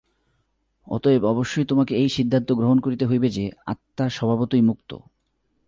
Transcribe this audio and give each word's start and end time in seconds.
অতএব 0.87 1.23
অবশ্যই 1.25 1.65
তোমাকে 1.65 1.93
এই 1.95 2.09
সিদ্ধান্ত 2.09 2.49
গ্রহণ 2.51 2.77
করিতে 2.79 3.05
হইবে 3.05 3.27
যে, 3.29 3.51
আত্মা 3.65 4.05
স্বভাবতই 4.09 4.61
মুক্ত। 4.61 4.91